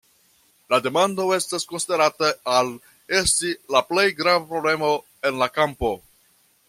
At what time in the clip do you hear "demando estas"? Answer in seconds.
0.85-1.67